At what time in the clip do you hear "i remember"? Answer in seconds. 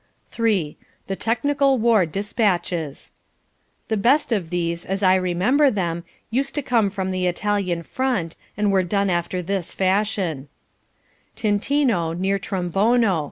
5.03-5.69